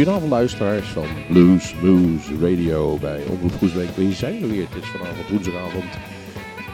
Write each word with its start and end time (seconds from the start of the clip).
Goedenavond 0.00 0.32
luisteraars 0.32 0.88
van 0.88 1.06
Blues 1.28 1.74
Moose 1.82 2.32
Radio 2.40 2.98
bij 2.98 3.22
Omroep 3.28 3.52
Groesbeek. 3.52 3.88
We 3.96 4.12
zijn 4.12 4.42
er 4.42 4.48
weer. 4.48 4.66
Het 4.70 4.82
is 4.82 4.88
vanavond 4.88 5.28
woensdagavond. 5.28 5.84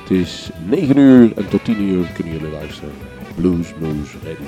Het 0.02 0.10
is 0.10 0.50
9 0.66 0.96
uur 0.96 1.32
en 1.36 1.48
tot 1.48 1.64
10 1.64 1.80
uur 1.80 2.06
kunnen 2.14 2.32
jullie 2.32 2.50
luisteren. 2.50 2.90
Blues 3.34 3.74
Moose 3.80 4.16
Radio. 4.24 4.46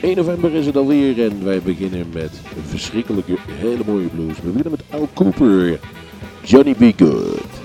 1 0.00 0.16
november 0.16 0.54
is 0.54 0.66
het 0.66 0.76
alweer 0.76 1.24
en 1.24 1.44
wij 1.44 1.62
beginnen 1.62 2.06
met 2.12 2.30
een 2.56 2.68
verschrikkelijke, 2.68 3.36
hele 3.48 3.82
mooie 3.86 4.08
blues. 4.08 4.40
We 4.40 4.50
beginnen 4.50 4.70
met 4.70 5.00
Al 5.00 5.08
Cooper, 5.14 5.78
Johnny 6.42 6.74
B. 6.74 7.00
Good. 7.00 7.57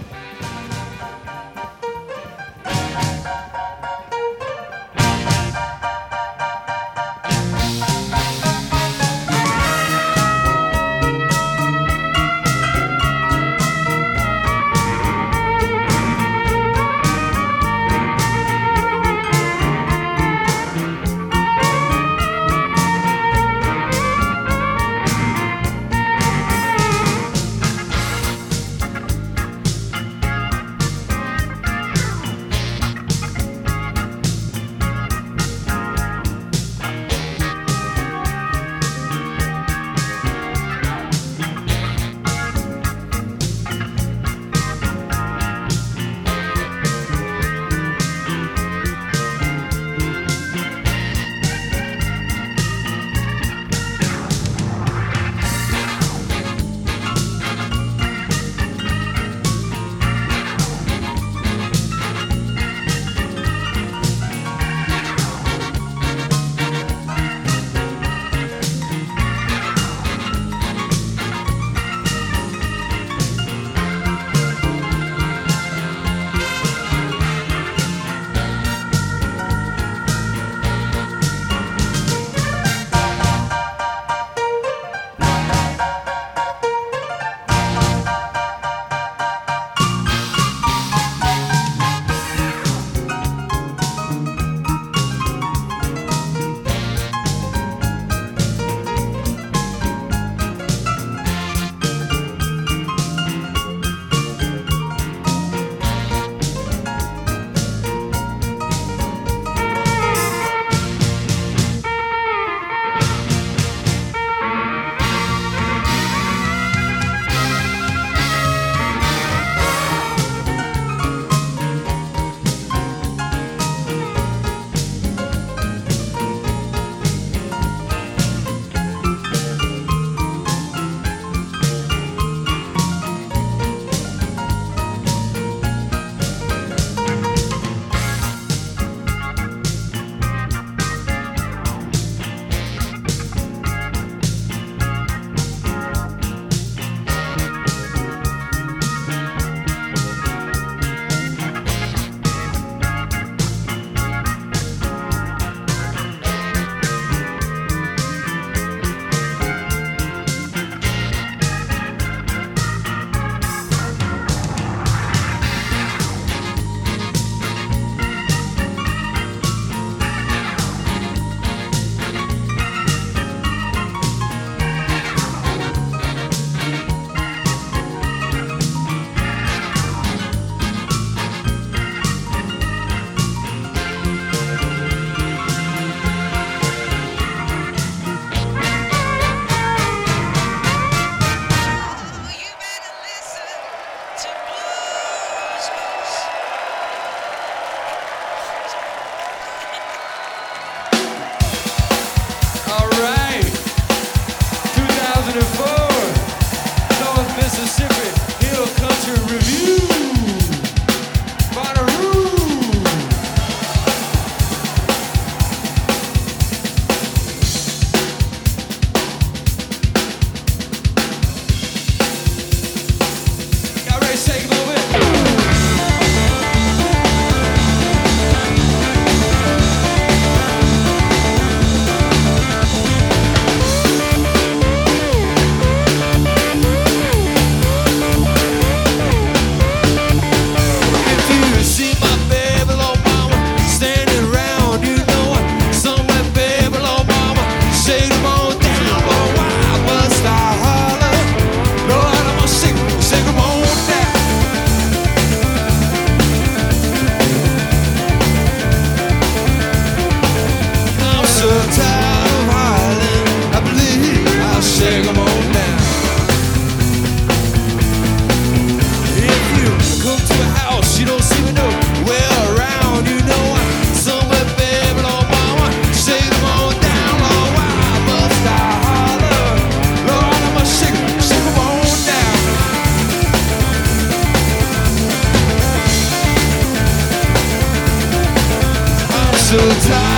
to 289.53 289.59
die 289.87 290.12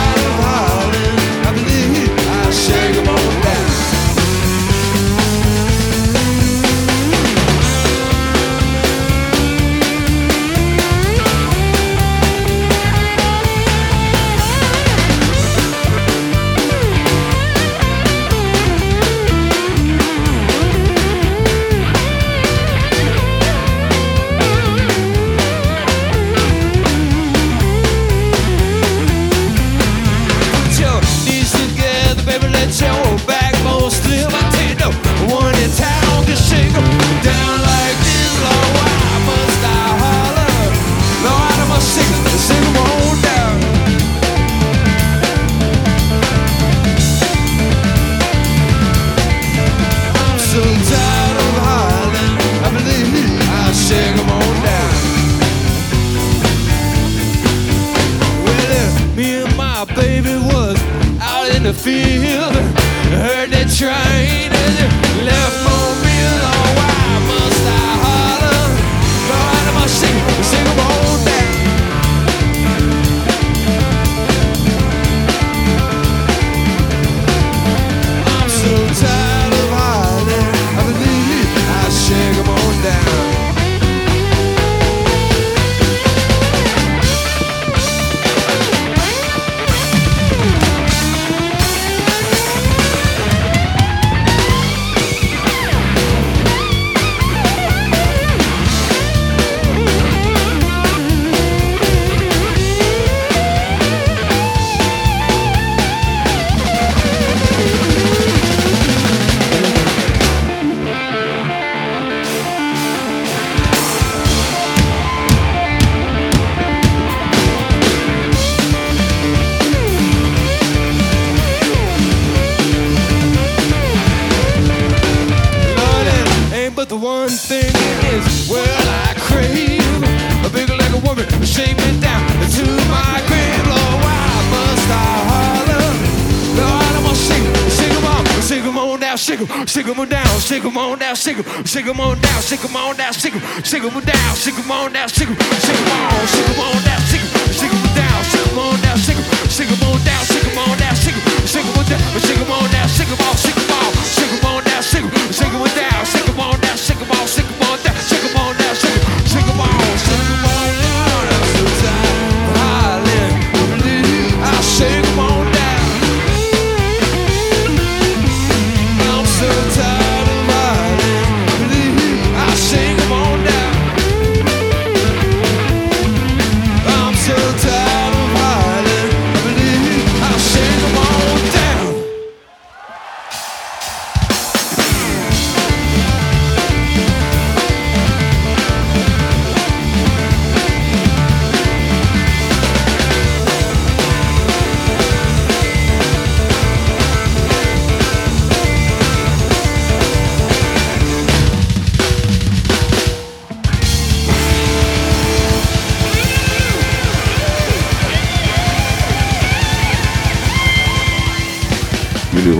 shake 141.15 141.37
'em, 141.37 141.65
shake 141.65 141.85
'em 141.87 141.99
on 141.99 142.19
down, 142.19 142.41
shake 142.41 142.63
'em 142.65 142.75
on 142.75 142.95
down, 142.97 143.13
shake 143.13 143.33
'em, 143.35 143.63
shake 143.63 143.83
'em 143.83 143.99
down, 144.01 144.35
shake 144.35 144.57
'em 144.57 144.71
on 144.71 144.93
down, 144.93 145.07
shake 145.07 145.29
'em, 145.29 145.35
shake 145.35 145.77
'em 145.77 145.91
on, 145.91 146.04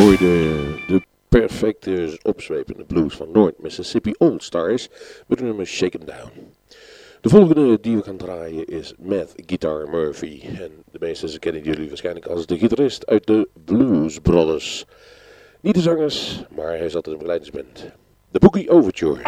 Hoorden 0.06 0.80
de 0.88 1.02
perfecte 1.30 2.20
opzwepende 2.22 2.84
blues 2.84 3.16
van 3.16 3.32
Noord 3.32 3.62
Mississippi 3.62 4.14
All 4.18 4.36
Stars 4.38 4.88
met 5.28 5.40
het 5.40 5.48
nummer 5.48 5.66
Shake 5.66 5.98
'em 5.98 6.06
Down. 6.06 6.32
De 7.22 7.30
volgende 7.30 7.80
die 7.82 7.96
we 7.96 8.04
gaan 8.04 8.18
draaien 8.18 8.66
is 8.66 8.94
Matt 9.00 9.34
Guitar 9.46 9.90
Murphy. 9.90 10.42
En 10.60 10.72
de 10.92 10.98
meesten 11.00 11.40
kennen 11.40 11.64
jullie 11.64 11.88
waarschijnlijk 11.88 12.26
als 12.26 12.46
de 12.46 12.58
gitarist 12.58 13.06
uit 13.06 13.28
de 13.28 13.48
Blues 13.66 14.20
Brothers. 14.20 14.86
Niet 15.62 15.76
de 15.76 15.82
zangers, 15.82 16.44
maar 16.56 16.78
hij 16.78 16.90
zat 16.90 17.06
in 17.06 17.12
een 17.12 17.18
begeleidingsband. 17.18 17.86
De 18.32 18.40
Boogie 18.40 18.70
Overture. 18.70 19.22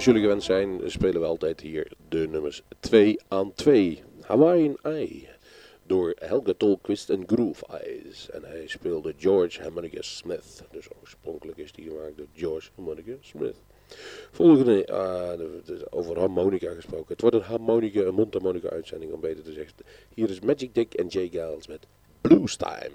Zoals 0.00 0.16
jullie 0.16 0.30
gewend 0.30 0.44
zijn, 0.44 0.90
spelen 0.90 1.20
we 1.20 1.26
altijd 1.26 1.60
hier 1.60 1.92
de 2.08 2.28
nummers 2.28 2.62
2 2.80 3.20
aan 3.28 3.52
2. 3.54 4.02
Hawaiian 4.20 4.78
Eye 4.82 5.28
door 5.86 6.14
Helga 6.18 6.52
Tolquist 6.56 7.10
en 7.10 7.24
Groove 7.26 7.66
Eyes. 7.66 8.30
En 8.30 8.44
hij 8.44 8.66
speelde 8.66 9.14
George 9.16 9.62
Harmonica 9.62 10.02
Smith. 10.02 10.64
Dus 10.70 10.88
oorspronkelijk 11.00 11.58
is 11.58 11.72
die 11.72 11.88
gemaakt 11.88 12.16
door 12.16 12.26
George 12.34 12.68
Harmonica 12.74 13.12
Smith. 13.20 13.56
Volgende, 14.30 14.86
uh, 14.90 15.32
over 15.90 16.18
harmonica 16.18 16.74
gesproken. 16.74 17.08
Het 17.08 17.20
wordt 17.20 17.36
een 17.36 17.42
harmonica, 17.42 18.00
een 18.00 18.14
mondharmonica 18.14 18.68
uitzending 18.68 19.12
om 19.12 19.20
beter 19.20 19.44
te 19.44 19.52
zeggen. 19.52 19.74
Hier 20.14 20.30
is 20.30 20.40
Magic 20.40 20.74
Dick 20.74 20.94
en 20.94 21.06
Jay 21.06 21.28
Giles 21.28 21.66
met 21.66 21.86
Blues 22.20 22.56
Time. 22.56 22.92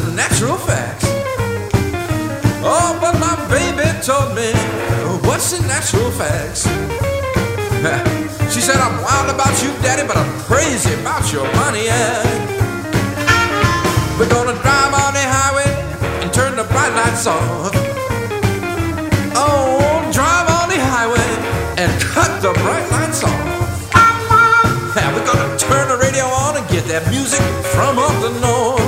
The 0.00 0.12
natural 0.12 0.56
facts. 0.56 1.04
Oh, 2.60 2.98
but 3.00 3.18
my 3.18 3.36
baby 3.48 3.88
told 4.04 4.34
me, 4.36 4.52
what's 5.26 5.56
the 5.56 5.66
natural 5.66 6.10
facts? 6.10 6.64
she 8.52 8.60
said, 8.60 8.76
I'm 8.76 9.00
wild 9.00 9.30
about 9.32 9.56
you, 9.62 9.70
daddy, 9.80 10.06
but 10.06 10.16
I'm 10.16 10.32
crazy 10.40 10.92
about 11.00 11.32
your 11.32 11.44
money, 11.54 11.86
yeah. 11.86 12.20
We're 14.18 14.28
gonna 14.28 14.58
drive 14.60 14.92
on 14.92 15.14
the 15.14 15.24
highway 15.24 15.70
and 16.20 16.32
turn 16.32 16.56
the 16.56 16.64
bright 16.64 16.92
lights 16.92 17.26
off. 17.26 17.72
Oh, 19.32 20.10
drive 20.12 20.48
on 20.60 20.68
the 20.68 20.80
highway 20.80 21.30
and 21.80 21.90
cut 22.02 22.42
the 22.42 22.52
bright 22.60 22.90
lights 22.90 23.24
off. 23.24 23.32
Yeah, 24.96 25.12
we're 25.14 25.24
gonna 25.24 25.56
turn 25.58 25.88
the 25.88 25.96
radio 25.96 26.24
on 26.24 26.56
and 26.56 26.68
get 26.68 26.84
that 26.84 27.08
music 27.08 27.40
from 27.72 27.98
up 27.98 28.12
the 28.20 28.32
north. 28.40 28.85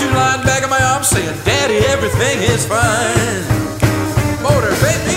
You 0.00 0.08
lying 0.10 0.42
back 0.44 0.62
in 0.62 0.70
my 0.70 0.82
arms 0.82 1.08
saying, 1.08 1.36
Daddy, 1.44 1.76
everything 1.92 2.40
is 2.42 2.64
fine. 2.64 3.44
Motor, 4.42 4.72
baby, 4.80 5.16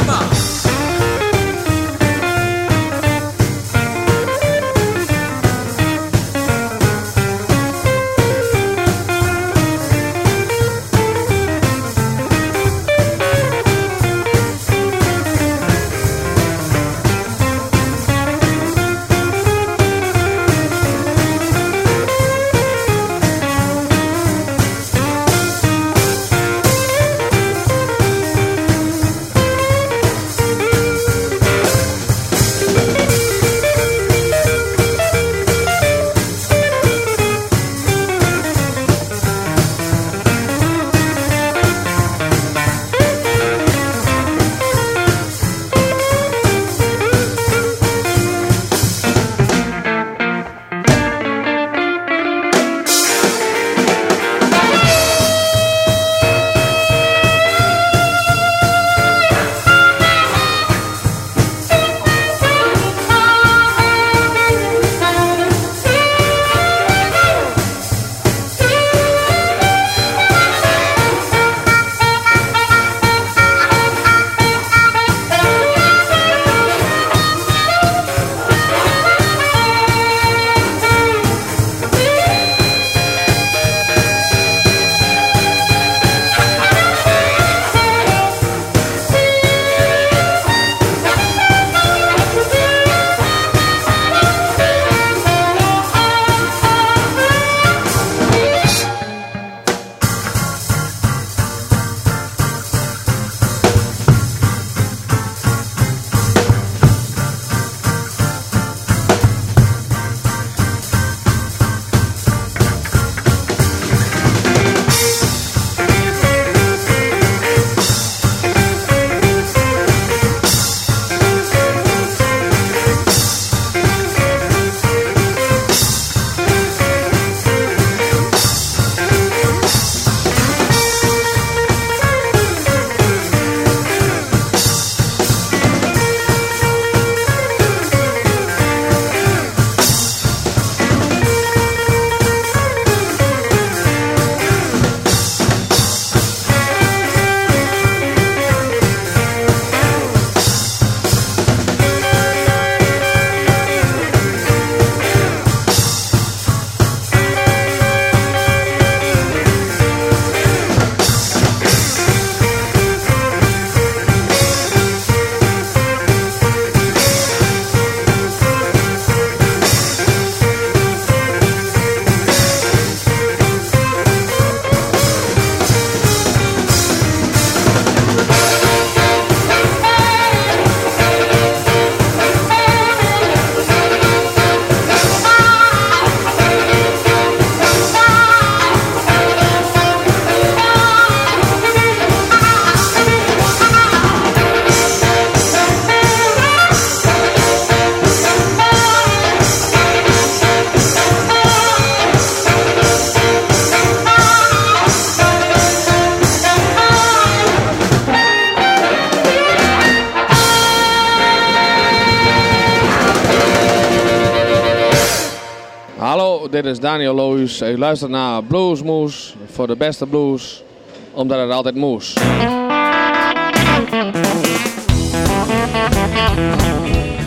mom. 216.43 216.51
dit 216.51 216.65
is 216.65 216.79
Daniel 216.79 217.13
Loos. 217.13 217.61
U 217.61 217.77
luistert 217.77 218.11
naar 218.11 218.43
Bluesmoes 218.43 219.35
voor 219.51 219.67
de 219.67 219.75
beste 219.75 220.05
blues, 220.05 220.63
omdat 221.11 221.39
het 221.39 221.51
altijd 221.51 221.75
moes. 221.75 222.13
If 222.13 222.21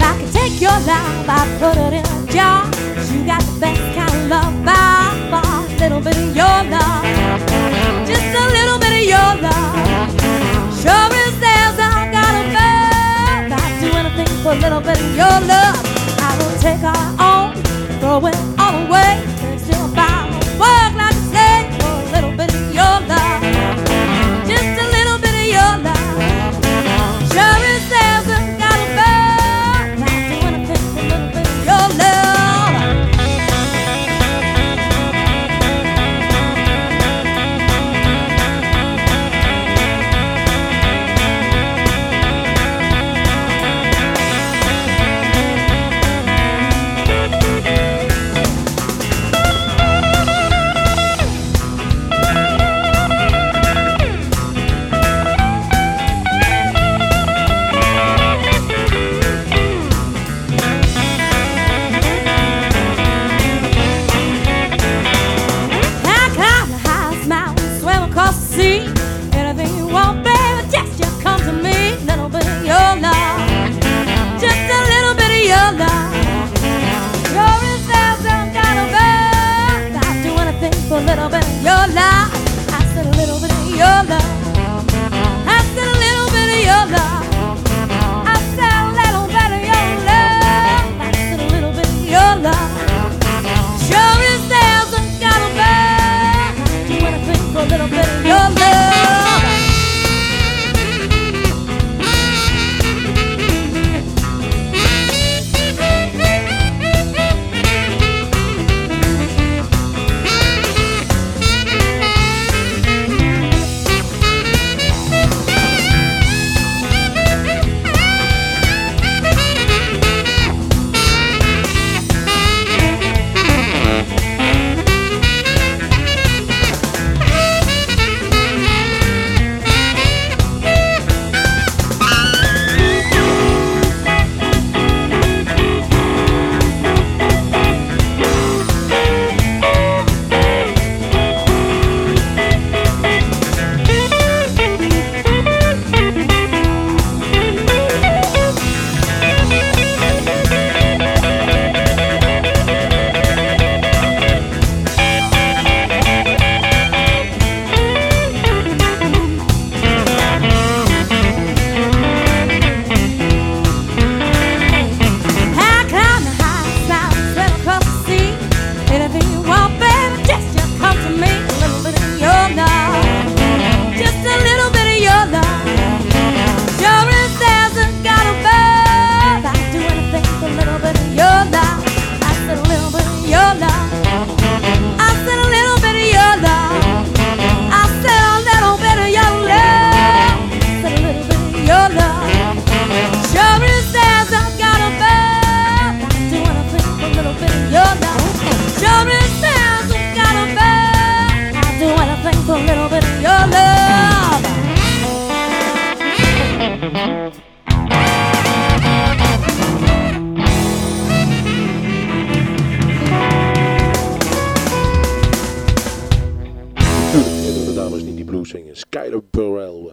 I 0.01 0.13
could 0.19 0.33
take 0.33 0.59
your 0.59 0.79
love, 0.81 1.29
I'd 1.29 1.59
put 1.59 1.77
it 1.77 1.93
in 1.93 2.05
a 2.05 2.33
jar. 2.33 2.65
you 3.13 3.25
got 3.27 3.41
the 3.41 3.59
best 3.61 3.81
kind 3.95 4.11
of 4.11 4.29
love 4.29 4.65
by 4.65 5.11
far. 5.31 5.65
Little 5.79 6.01
bit 6.01 6.17
of 6.17 6.35
your 6.35 6.65
love, 6.71 7.05
just 8.07 8.35
a 8.35 8.47
little 8.53 8.79
bit 8.79 8.93
of 8.93 9.05
your 9.05 9.35
love. 9.41 10.13
Sure 10.81 11.11
as 11.25 11.39
there's 11.41 11.79
I 11.79 12.11
got 12.13 12.35
a 12.35 12.45
bird. 12.57 13.53
I'd 13.53 13.81
do 13.81 13.89
anything 13.97 14.43
for 14.43 14.53
a 14.53 14.55
little 14.55 14.81
bit 14.81 14.99
of 14.99 15.17
your 15.17 15.41
love. 15.47 15.77
I 16.19 16.37
will 16.39 16.59
take 16.59 16.83
our 16.83 17.07
own, 17.21 17.55
throw 18.01 18.27
it 18.27 18.56
all 18.77 19.56
little 97.77 97.91
bit 97.91 98.26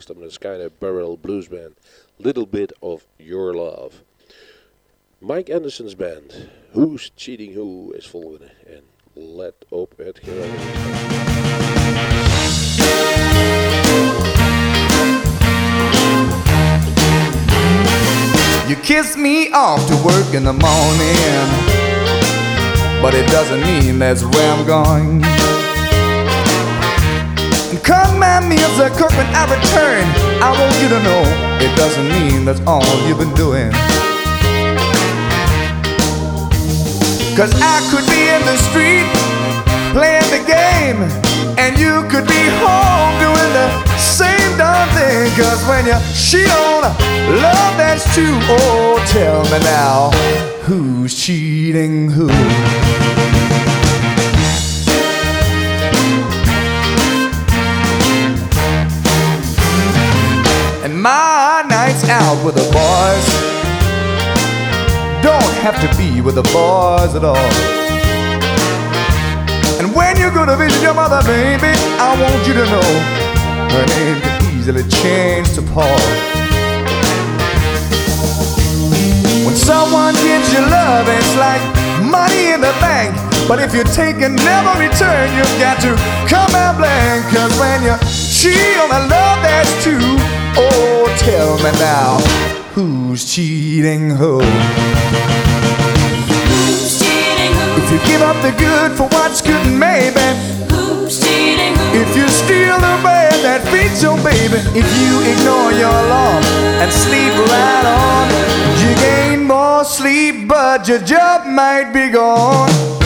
Dat 0.05 0.17
met 0.17 0.27
de 0.27 0.33
Skyler 0.33 0.71
Blues 1.21 1.47
Band. 1.47 1.73
Little 2.15 2.47
Bit 2.47 2.73
of 2.79 3.05
Your 3.15 3.55
Love. 3.55 3.91
Mike 5.19 5.53
Anderson's 5.53 5.95
band. 5.95 6.33
Who's 6.71 7.11
Cheating 7.15 7.53
Who 7.53 7.91
is 7.91 8.07
volgende. 8.07 8.49
En 8.65 8.83
let 9.13 9.53
op 9.69 9.93
het 9.97 10.19
geluid. 10.23 10.49
You 18.67 18.75
kiss 18.81 19.15
me 19.15 19.49
off 19.53 19.87
to 19.87 19.95
work 19.95 20.33
in 20.33 20.43
the 20.43 20.53
morning, 20.53 21.47
but 23.01 23.13
it 23.13 23.29
doesn't 23.29 23.61
mean 23.61 23.99
that's 23.99 24.23
where 24.23 24.51
I'm 24.51 24.65
going. 24.65 25.62
And 27.73 27.83
command 27.83 28.47
me 28.47 28.57
as 28.57 28.77
a 28.77 28.87
cook 28.91 29.09
when 29.17 29.25
I 29.33 29.49
return. 29.49 30.05
I 30.45 30.53
want 30.53 30.77
you 30.77 30.89
to 30.93 31.01
know 31.01 31.23
it 31.57 31.75
doesn't 31.75 32.07
mean 32.07 32.45
that's 32.45 32.61
all 32.67 32.85
you've 33.07 33.17
been 33.17 33.33
doing. 33.33 33.71
Cause 37.33 37.49
I 37.57 37.81
could 37.89 38.05
be 38.13 38.29
in 38.29 38.45
the 38.45 38.57
street 38.69 39.09
playing 39.89 40.29
the 40.29 40.45
game, 40.45 41.01
and 41.57 41.73
you 41.79 42.05
could 42.13 42.27
be 42.29 42.45
home 42.61 43.17
doing 43.17 43.51
the 43.57 43.67
same 43.97 44.55
darn 44.55 44.87
thing. 44.93 45.33
Cause 45.33 45.65
when 45.65 45.87
you 45.87 45.97
cheat 46.13 46.53
on 46.53 46.83
love, 47.41 47.73
that's 47.75 48.05
true. 48.13 48.37
Oh, 48.53 49.03
tell 49.07 49.41
me 49.45 49.57
now, 49.65 50.11
who's 50.61 51.15
cheating 51.19 52.11
who? 52.11 52.29
My 61.03 61.65
nights 61.67 62.07
out 62.07 62.39
with 62.45 62.55
the 62.55 62.63
boys 62.71 63.27
don't 65.21 65.53
have 65.59 65.75
to 65.83 65.89
be 65.97 66.21
with 66.21 66.35
the 66.35 66.47
boys 66.55 67.11
at 67.13 67.25
all. 67.25 67.51
And 69.83 69.93
when 69.93 70.15
you 70.15 70.31
go 70.31 70.45
to 70.45 70.55
visit 70.55 70.81
your 70.81 70.93
mother, 70.93 71.19
baby, 71.27 71.75
I 71.99 72.15
want 72.15 72.47
you 72.47 72.53
to 72.53 72.65
know 72.71 72.89
her 73.75 73.85
name 73.99 74.21
can 74.21 74.55
easily 74.55 74.87
change 75.03 75.51
to 75.55 75.61
Paul. 75.75 75.99
When 79.43 79.55
someone 79.59 80.15
gives 80.23 80.53
you 80.55 80.63
love, 80.71 81.03
it's 81.11 81.35
like 81.35 81.63
money 81.99 82.55
in 82.55 82.61
the 82.61 82.71
bank. 82.79 83.11
But 83.45 83.59
if 83.59 83.75
you 83.75 83.83
take 83.83 84.23
and 84.23 84.39
never 84.39 84.71
return, 84.79 85.27
you've 85.35 85.59
got 85.59 85.83
to 85.83 85.99
come 86.31 86.55
out 86.55 86.79
blank. 86.79 87.27
Cause 87.35 87.51
when 87.59 87.83
you 87.83 87.95
cheat 88.07 88.79
on 88.79 89.09
love 89.11 89.43
that's 89.43 89.82
me 91.57 91.71
now, 91.79 92.17
who's 92.73 93.25
cheating 93.33 94.09
who? 94.09 94.39
Who's 96.49 96.99
cheating 96.99 97.53
who? 97.53 97.81
If 97.81 97.91
you 97.91 97.99
give 98.07 98.21
up 98.21 98.41
the 98.41 98.51
good 98.57 98.91
for 98.97 99.07
what's 99.09 99.41
good, 99.41 99.67
maybe. 99.67 100.19
Who's 100.71 101.19
cheating 101.21 101.75
who? 101.75 102.01
If 102.01 102.15
you 102.15 102.27
steal 102.29 102.75
the 102.77 102.97
bed 103.03 103.33
that 103.43 103.61
feeds 103.71 104.01
your 104.01 104.17
baby, 104.23 104.57
if 104.73 104.87
you 105.01 105.21
ignore 105.31 105.71
your 105.73 105.93
alarm 105.93 106.43
and 106.81 106.91
sleep 106.91 107.33
right 107.51 107.85
on, 107.85 108.29
you 108.81 108.95
gain 108.95 109.45
more 109.47 109.83
sleep, 109.83 110.47
but 110.47 110.87
your 110.87 110.99
job 110.99 111.45
might 111.45 111.91
be 111.93 112.09
gone. 112.09 113.02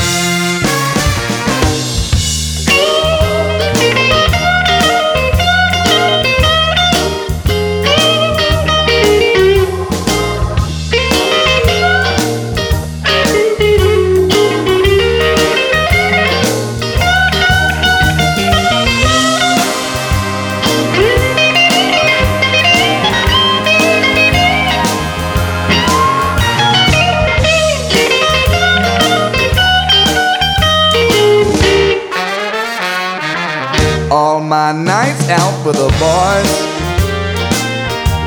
My 34.47 34.71
nights 34.71 35.27
out 35.27 35.65
with 35.65 35.75
the 35.75 35.89
boys. 35.99 36.51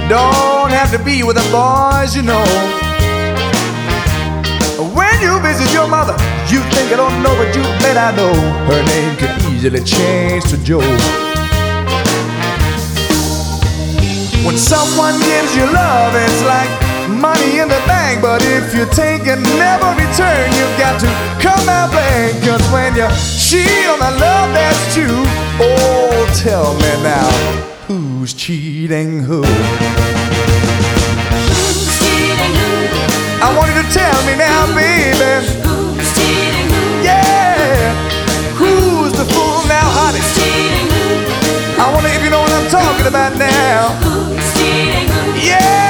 Don't 0.06 0.70
have 0.70 0.90
to 0.92 1.02
be 1.02 1.22
with 1.22 1.36
the 1.36 1.48
boys, 1.50 2.14
you 2.14 2.20
know. 2.20 2.44
When 4.92 5.16
you 5.22 5.40
visit 5.40 5.72
your 5.72 5.88
mother, 5.88 6.12
you 6.52 6.60
think 6.76 6.92
I 6.92 6.96
don't 6.96 7.22
know, 7.22 7.34
but 7.36 7.56
you 7.56 7.62
bet 7.80 7.96
I 7.96 8.14
know. 8.14 8.34
Her 8.68 8.84
name 8.84 9.16
could 9.16 9.32
easily 9.50 9.82
change 9.82 10.44
to 10.50 10.62
Joe. 10.62 10.80
When 14.44 14.58
someone 14.58 15.18
gives 15.20 15.56
you 15.56 15.72
love, 15.72 16.12
it's 16.16 16.42
like 16.44 16.89
money 17.18 17.58
in 17.58 17.68
the 17.68 17.82
bank. 17.86 18.22
But 18.22 18.42
if 18.42 18.74
you 18.74 18.86
take 18.94 19.26
and 19.26 19.42
never 19.58 19.90
return, 19.98 20.46
you've 20.54 20.76
got 20.78 21.00
to 21.00 21.08
come 21.42 21.68
out 21.68 21.90
blank. 21.90 22.38
Cause 22.44 22.62
when 22.70 22.94
you 22.94 23.08
cheat 23.38 23.86
on 23.90 23.98
the 23.98 24.12
love 24.20 24.52
that's 24.54 24.94
true, 24.94 25.24
oh, 25.60 26.26
tell 26.36 26.74
me 26.74 26.92
now, 27.02 27.30
who's 27.88 28.34
cheating 28.34 29.20
who? 29.22 29.42
Who's 31.40 31.98
cheating 31.98 32.54
who? 32.60 32.70
I 33.42 33.48
want 33.56 33.72
you 33.72 33.82
to 33.82 33.88
tell 33.92 34.18
me 34.28 34.34
now, 34.36 34.66
baby. 34.74 35.18
Who's 35.64 36.08
cheating 36.14 36.68
who? 36.70 37.02
Yeah, 37.02 37.94
who's 38.54 39.12
the 39.12 39.24
fool 39.24 39.64
now, 39.66 39.88
honey? 39.98 40.20
Who's 40.20 40.34
Cheating 40.36 40.88
who? 40.92 41.82
I 41.82 41.84
wonder 41.94 42.10
if 42.10 42.22
you 42.22 42.30
know 42.30 42.40
what 42.44 42.52
I'm 42.52 42.68
talking 42.70 43.06
about 43.06 43.36
now. 43.38 43.96
Who's 44.04 44.44
cheating 44.54 45.08
who? 45.08 45.20
Yeah, 45.40 45.89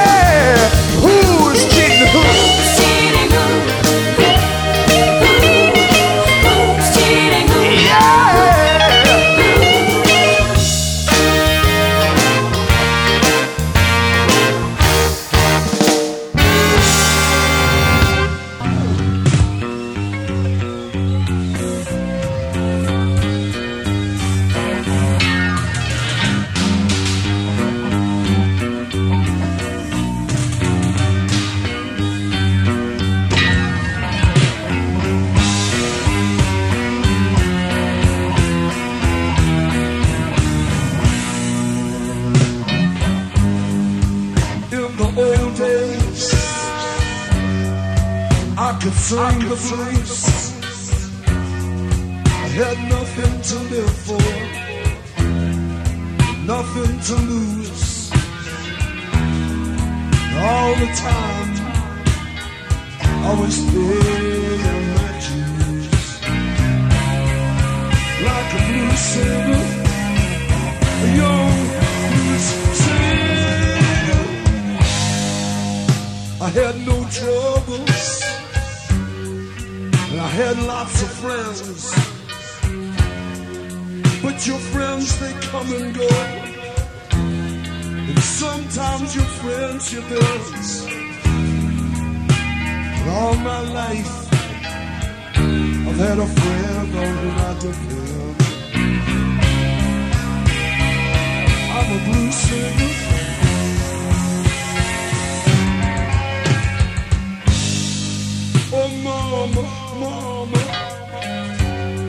mama, 110.01 110.63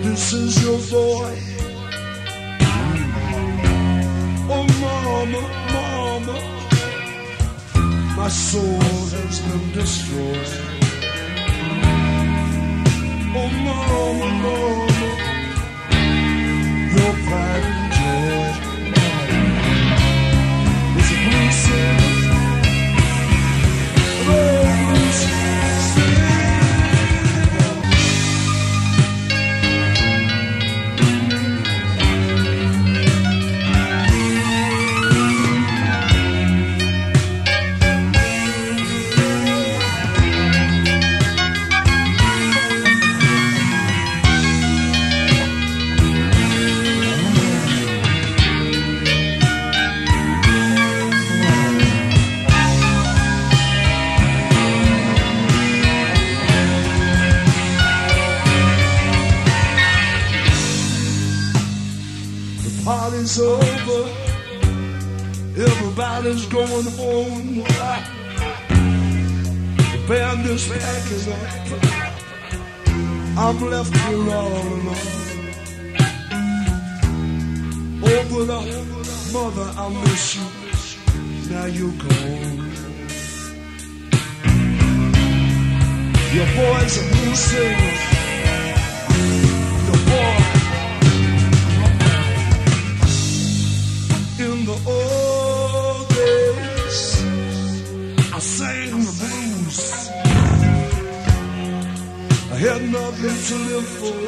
this 0.03 0.33
is 0.33 0.63
your 0.63 0.79
boy. 0.89 1.33
Oh, 4.53 4.65
mama, 4.83 5.41
mama, 5.75 6.37
my 8.17 8.29
soul 8.29 8.81
has 9.15 9.39
been 9.45 9.65
destroyed. 9.73 10.53
Oh, 13.39 13.49
mama, 13.67 14.23
mama, 14.43 14.55
your 16.95 17.13
pride 17.25 17.65
and 17.71 17.87
joy. 17.97 18.49
It's 20.97 21.11
a 21.11 21.17
blue 21.25 21.51
Everybody's 66.23 66.45
going 66.53 66.85
home. 66.99 67.55
The 69.75 69.97
band 70.07 70.45
is 70.45 70.67
packing 70.67 71.33
up. 71.33 71.39
I'm 73.39 73.57
left 73.67 73.97
here 73.97 74.29
all 74.31 74.51
alone. 74.51 75.09
Oh, 78.03 78.23
but 78.29 78.47
mother, 79.33 79.67
I 79.75 79.89
miss 80.03 80.35
you. 80.35 80.47
Now 81.49 81.65
you're 81.65 81.89
gone. 81.89 82.69
Your 86.35 86.49
boy's 86.55 86.97
a 86.97 87.03
new 87.15 87.35
singer. 87.35 88.10
Had 102.61 102.83
nothing 102.91 103.37
to 103.49 103.55
live 103.69 103.87
for, 103.99 104.21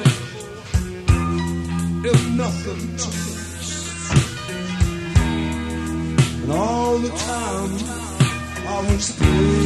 and 2.09 2.23
nothing 2.35 2.83
to 2.97 3.07
lose. 3.13 4.09
And 6.41 6.51
all 6.51 6.97
the 6.97 7.09
time, 7.09 7.73
I 8.65 8.77
was 8.89 9.11
playing 9.17 9.62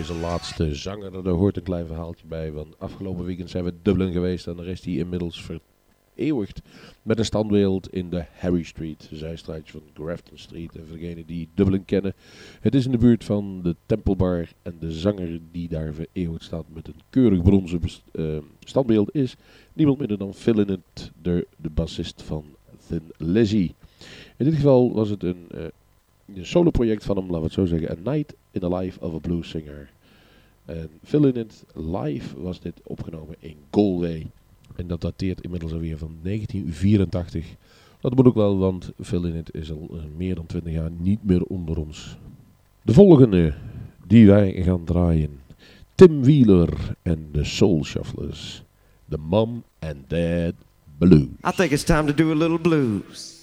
deze 0.00 0.14
laatste 0.14 0.74
zanger, 0.74 1.22
daar 1.22 1.32
hoort 1.32 1.56
een 1.56 1.62
klein 1.62 1.86
verhaaltje 1.86 2.26
bij. 2.26 2.52
Want 2.52 2.78
afgelopen 2.78 3.24
weekend 3.24 3.50
zijn 3.50 3.64
we 3.64 3.72
Dublin 3.82 4.12
geweest 4.12 4.46
en 4.46 4.56
daar 4.56 4.66
is 4.66 4.84
hij 4.84 4.94
inmiddels 4.94 5.44
vereeuwigd 6.14 6.60
met 7.02 7.18
een 7.18 7.24
standbeeld 7.24 7.92
in 7.92 8.10
de 8.10 8.24
Harry 8.38 8.62
Street, 8.62 9.08
zijstraatje 9.12 9.72
van 9.72 9.82
Grafton 9.94 10.38
Street. 10.38 10.76
En 10.76 10.86
voor 10.86 10.98
degenen 10.98 11.26
die 11.26 11.48
Dublin 11.54 11.84
kennen, 11.84 12.14
het 12.60 12.74
is 12.74 12.84
in 12.84 12.90
de 12.90 12.98
buurt 12.98 13.24
van 13.24 13.62
de 13.62 13.76
Temple 13.86 14.16
Bar 14.16 14.48
en 14.62 14.76
de 14.80 14.92
zanger 14.92 15.40
die 15.52 15.68
daar 15.68 15.92
vereeuwigd 15.94 16.44
staat 16.44 16.64
met 16.72 16.88
een 16.88 17.00
keurig 17.10 17.42
bronzen 17.42 17.80
eh, 18.12 18.24
standbeeld 18.60 19.14
is 19.14 19.36
niemand 19.72 19.98
minder 19.98 20.18
dan 20.18 20.34
Phil 20.34 20.54
Lynott, 20.54 21.10
de, 21.22 21.46
de 21.56 21.70
bassist 21.70 22.22
van 22.22 22.44
Thin 22.88 23.02
Lizzy. 23.16 23.72
In 24.36 24.44
dit 24.44 24.54
geval 24.54 24.92
was 24.92 25.08
het 25.08 25.22
een, 25.22 25.46
eh, 25.50 25.64
een 26.34 26.46
solo-project 26.46 27.04
van 27.04 27.16
hem, 27.16 27.24
laten 27.24 27.40
we 27.40 27.44
het 27.44 27.54
zo 27.54 27.66
zeggen, 27.66 27.90
A 27.90 28.10
Night 28.10 28.34
in 28.50 28.60
the 28.60 28.76
Life 28.76 29.00
of 29.00 29.14
a 29.14 29.18
Blues 29.18 29.48
Singer. 29.48 29.90
En 30.64 30.90
Phil 31.04 31.20
Lynott 31.20 31.64
live 31.74 32.40
was 32.40 32.60
dit 32.60 32.80
opgenomen 32.82 33.36
in 33.38 33.56
Galway. 33.70 34.26
En 34.76 34.86
dat 34.86 35.00
dateert 35.00 35.40
inmiddels 35.40 35.72
alweer 35.72 35.98
van 35.98 36.16
1984. 36.22 37.46
Dat 38.00 38.14
moet 38.14 38.26
ook 38.26 38.34
wel, 38.34 38.58
want 38.58 38.90
Phil 39.02 39.20
Lynott 39.20 39.54
is 39.54 39.70
al 39.70 39.88
eh, 39.92 40.02
meer 40.16 40.34
dan 40.34 40.46
20 40.46 40.72
jaar 40.72 40.90
niet 40.90 41.24
meer 41.24 41.42
onder 41.42 41.78
ons. 41.78 42.16
De 42.82 42.92
volgende 42.92 43.54
die 44.06 44.26
wij 44.26 44.62
gaan 44.62 44.84
draaien. 44.84 45.40
Tim 45.94 46.22
Wheeler 46.22 46.96
en 47.02 47.28
de 47.32 47.44
Soul 47.44 47.84
Shufflers. 47.84 48.62
The 49.08 49.18
Mom 49.18 49.64
and 49.78 50.08
Dad 50.08 50.54
Blues. 50.98 51.28
I 51.44 51.50
think 51.56 51.70
it's 51.72 51.84
time 51.84 52.06
to 52.06 52.14
do 52.14 52.30
a 52.30 52.34
little 52.34 52.58
blues. 52.58 53.38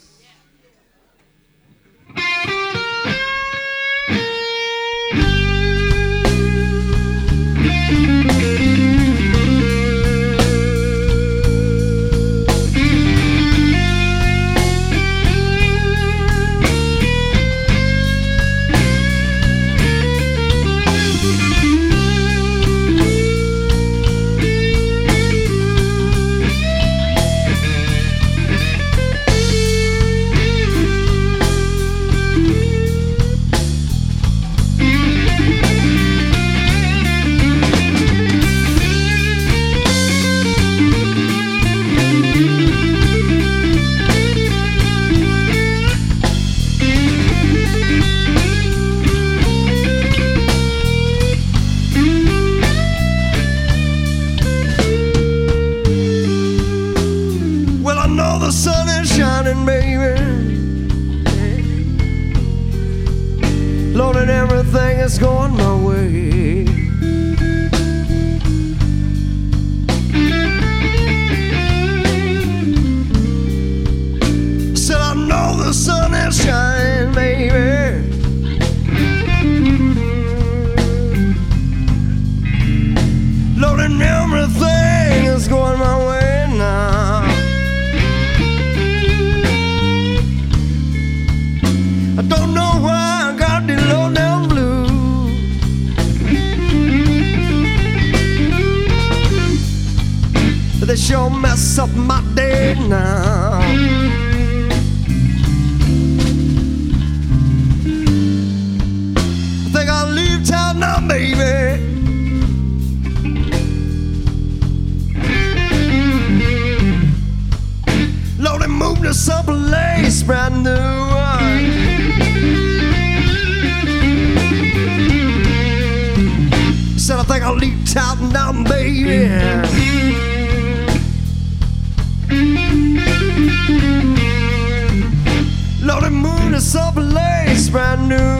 To 136.58 136.64
some 136.64 136.94
place 136.96 137.70
brand 137.70 138.10
new. 138.10 138.37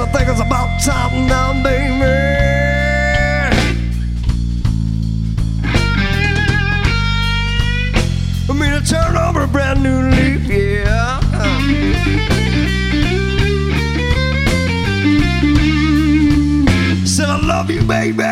I 0.00 0.06
think 0.06 0.28
it's 0.30 0.40
about 0.40 0.80
time 0.80 1.26
now, 1.26 1.52
baby. 1.62 1.90
For 8.46 8.54
me 8.54 8.70
to 8.70 8.80
turn 8.84 9.16
over 9.16 9.42
a 9.42 9.46
brand 9.46 9.82
new 9.82 10.08
leaf, 10.08 10.46
yeah. 10.46 11.20
Said 17.04 17.28
I 17.28 17.38
love 17.46 17.70
you, 17.70 17.82
baby. 17.82 18.24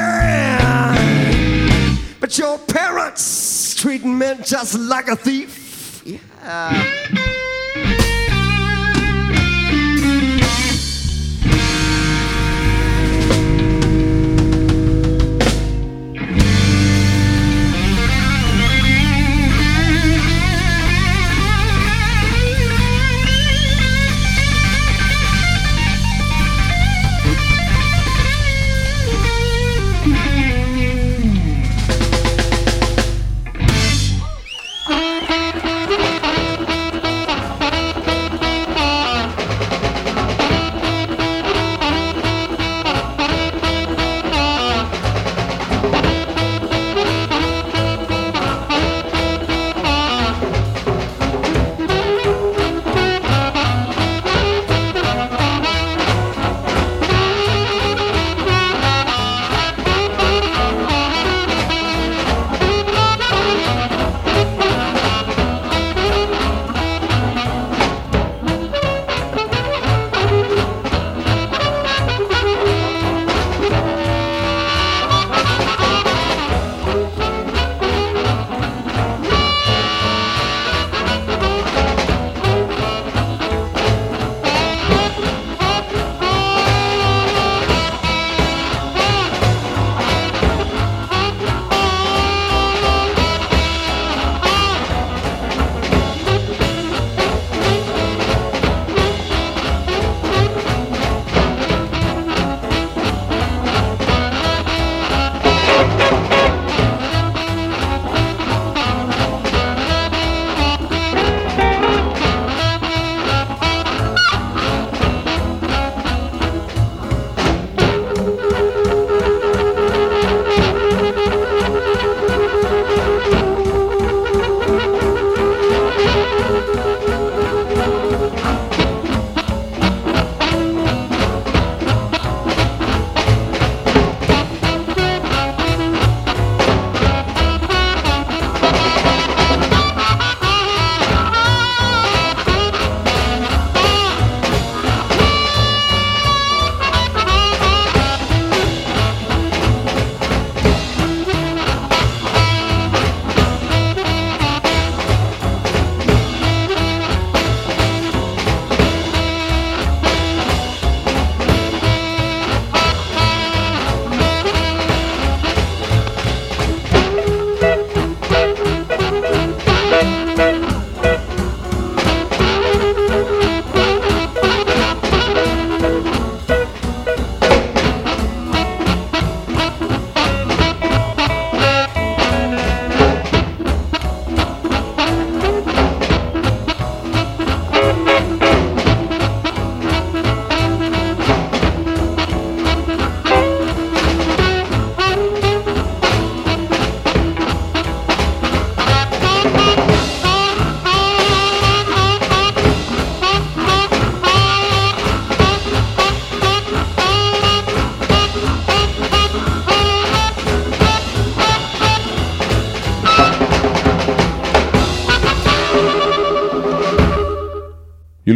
But 2.18 2.38
your 2.38 2.58
parents 2.58 3.74
treating 3.74 4.16
me 4.18 4.36
just 4.42 4.74
like 4.78 5.08
a 5.08 5.16
thief. 5.16 6.02
Yeah. 6.04 7.37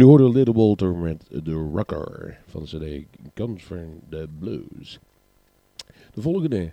Jullie 0.03 0.17
hoorden 0.17 0.37
Little 0.37 0.63
Walter 0.63 0.95
met 0.95 1.25
The 1.43 1.69
Rocker 1.73 2.37
van 2.47 2.63
CD 2.63 3.05
Guns 3.33 3.63
from 3.63 3.99
the 4.09 4.27
Blues. 4.39 4.99
De 6.13 6.21
volgende. 6.21 6.71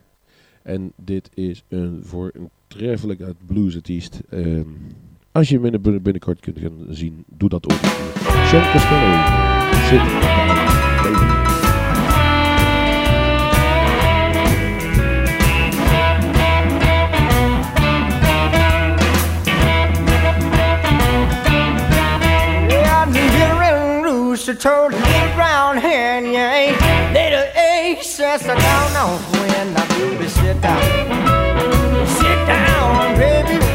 En 0.63 0.93
dit 0.97 1.31
is 1.35 1.65
een 1.69 2.01
voor 2.05 2.31
een 2.35 2.51
treffelijk 2.67 3.21
uit 3.21 3.37
bluesartiest. 3.47 4.21
Ehm 4.29 4.69
als 5.33 5.49
je 5.49 5.61
hem 5.61 5.83
binnen- 5.83 6.03
binnenkort 6.03 6.41
kunt 6.41 6.59
gaan 6.59 6.87
zien, 6.89 7.25
doe 7.27 7.49
dat 7.49 7.65
ook. 7.65 7.79
Zit 9.89 10.70
I 24.49 24.55
told 24.55 24.93
you 24.95 24.99
get 25.01 25.39
around 25.39 25.81
here 25.81 26.17
and 26.17 26.27
you 26.27 26.39
ain't 26.39 26.81
little 27.13 27.45
A 27.55 27.99
says 28.01 28.43
I 28.49 28.55
don't 28.55 28.93
know 28.95 29.19
when 29.39 29.77
I 29.77 29.87
baby 29.99 30.29
sit 30.29 30.59
down. 30.63 32.07
Sit 32.07 32.47
down, 32.47 33.19
baby. 33.19 33.70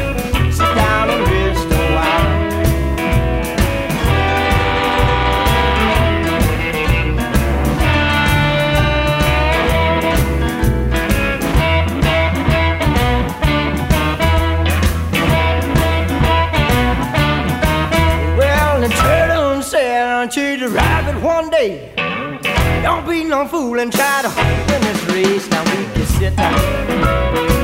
The 20.68 20.74
rabbit 20.74 21.22
one 21.22 21.50
day. 21.50 21.92
Don't 22.82 23.08
be 23.08 23.24
no 23.24 23.46
fool 23.46 23.78
and 23.78 23.92
try 23.92 24.22
to 24.22 24.28
win 24.70 24.80
this 24.82 25.04
race. 25.04 25.48
Now 25.50 25.64
we 25.64 25.84
can 25.92 26.06
sit 26.06 26.36
down. 26.36 27.55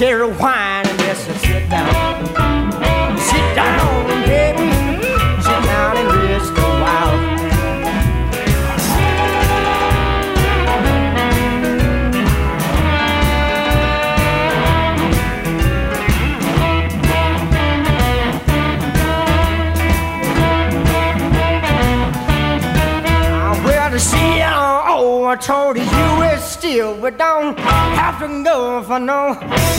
Cherry 0.00 0.26
wine, 0.26 0.86
and 0.88 0.98
just 1.00 1.26
sit 1.42 1.68
down. 1.68 2.26
Sit 3.18 3.54
down, 3.54 4.06
baby. 4.24 4.72
Sit 5.42 5.62
down 5.68 5.96
and 5.98 6.08
rest 6.22 6.52
a 6.52 6.68
while. 6.80 7.16
Well, 23.62 23.90
the 23.90 23.98
CEO, 23.98 24.48
uh, 24.48 24.84
oh, 24.86 25.24
I 25.24 25.36
told 25.36 25.76
you 25.76 25.84
were 26.18 26.38
still, 26.38 26.94
we 26.94 27.10
don't 27.10 27.54
to 28.20 28.44
go 28.44 28.82
for 28.82 29.00
no 29.00 29.34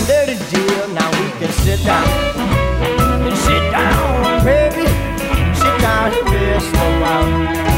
dirty 0.08 0.36
deal. 0.50 0.88
Now 0.90 1.10
we 1.12 1.30
can 1.38 1.52
sit 1.52 1.84
down, 1.86 2.08
sit 3.36 3.72
down, 3.72 4.44
baby, 4.44 4.88
sit 5.54 5.82
down 5.82 6.12
and 6.12 6.30
rest 6.32 6.76
a 6.76 7.02
while. 7.02 7.71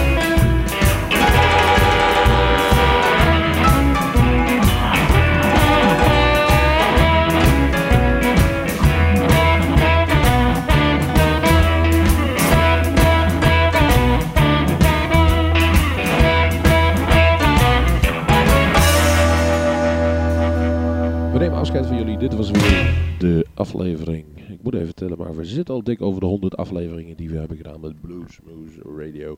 Dit 22.19 22.35
was 22.35 22.51
weer 22.51 23.15
de 23.19 23.45
aflevering. 23.53 24.25
Ik 24.49 24.63
moet 24.63 24.73
even 24.73 24.95
tellen, 24.95 25.17
maar 25.17 25.35
we 25.35 25.45
zitten 25.45 25.73
al 25.73 25.83
dik 25.83 26.01
over 26.01 26.19
de 26.19 26.25
100 26.25 26.57
afleveringen 26.57 27.17
die 27.17 27.29
we 27.29 27.37
hebben 27.37 27.57
gedaan 27.57 27.79
met 27.79 28.01
Blues 28.01 28.39
Moose 28.43 28.81
Radio. 28.97 29.37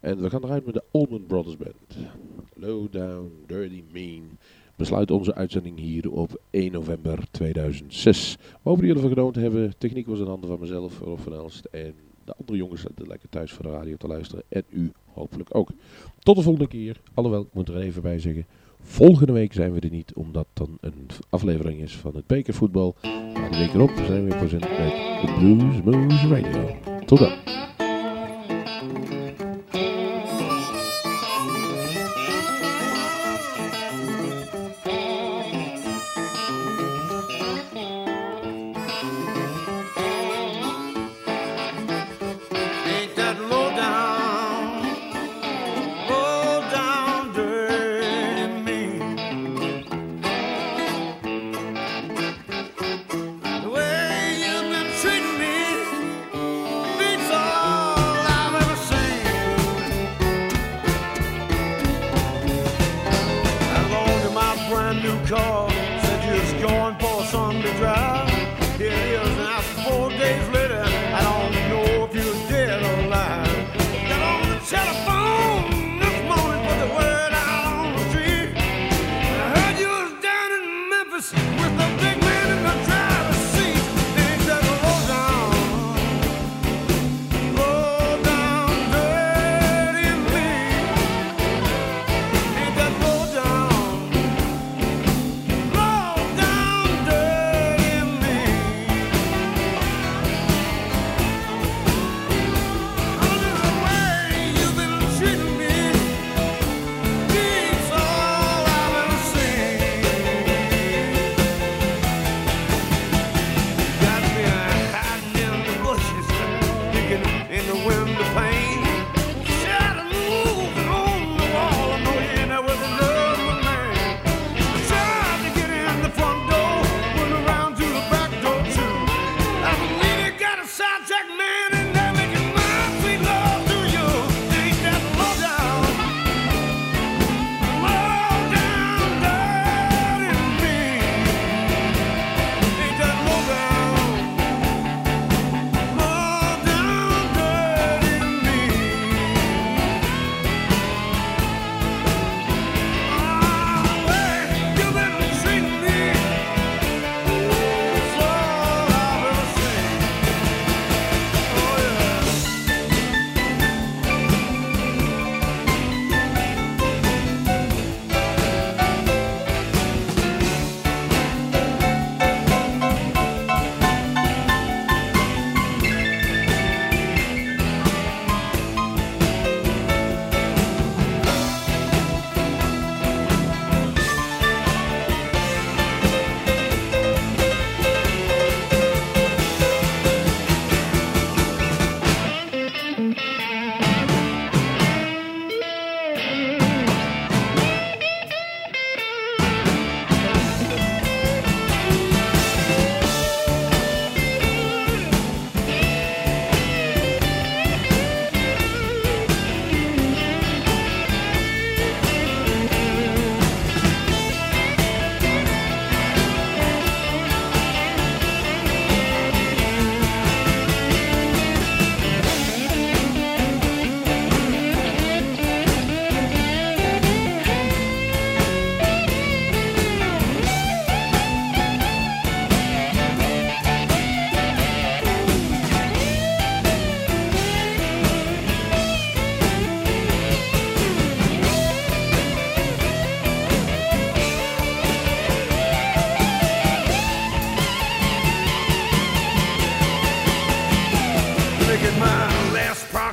En 0.00 0.22
we 0.22 0.30
gaan 0.30 0.44
eruit 0.44 0.64
met 0.64 0.74
de 0.74 0.82
Allman 0.90 1.26
Brothers 1.26 1.56
Band. 1.56 2.08
Low 2.54 2.92
Down, 2.92 3.32
Dirty 3.46 3.82
Mean. 3.92 4.38
Besluit 4.76 5.10
onze 5.10 5.34
uitzending 5.34 5.78
hier 5.78 6.10
op 6.10 6.40
1 6.50 6.72
november 6.72 7.18
2006. 7.30 8.36
We 8.36 8.42
hopen 8.62 8.62
dat 8.62 8.78
jullie 8.78 8.94
ervan 8.94 9.16
genoten 9.16 9.42
hebben. 9.42 9.78
Techniek 9.78 10.06
was 10.06 10.18
in 10.18 10.26
handen 10.26 10.50
van 10.50 10.60
mezelf, 10.60 10.98
Rob 10.98 11.18
van 11.18 11.32
Elst. 11.32 11.64
En 11.64 11.94
de 12.24 12.34
andere 12.38 12.58
jongens 12.58 12.80
zitten 12.80 13.06
lekker 13.06 13.28
thuis 13.28 13.52
voor 13.52 13.64
de 13.64 13.70
radio 13.70 13.96
te 13.96 14.06
luisteren. 14.06 14.44
En 14.48 14.64
u 14.68 14.92
hopelijk 15.12 15.54
ook. 15.54 15.70
Tot 16.18 16.36
de 16.36 16.42
volgende 16.42 16.68
keer. 16.68 17.00
Alhoewel, 17.14 17.42
ik 17.42 17.54
moet 17.54 17.68
er 17.68 17.80
even 17.80 18.02
bij 18.02 18.18
zeggen. 18.18 18.46
Volgende 18.82 19.32
week 19.32 19.52
zijn 19.52 19.72
we 19.72 19.80
er 19.80 19.90
niet, 19.90 20.14
omdat 20.14 20.46
dan 20.52 20.78
een 20.80 21.06
aflevering 21.28 21.80
is 21.80 21.96
van 21.96 22.14
het 22.16 22.26
bekervoetbal. 22.26 22.96
Maar 23.34 23.50
de 23.50 23.58
week 23.58 23.74
erop 23.74 23.90
zijn 23.94 24.24
we 24.24 24.30
weer 24.30 24.36
present 24.36 24.62
met 24.62 24.92
de 25.20 25.36
Blues 25.38 25.82
Moose 25.82 26.28
Radio. 26.28 26.76
Tot 27.06 27.18
dan. 27.18 27.67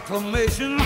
Proclamation. 0.06 0.78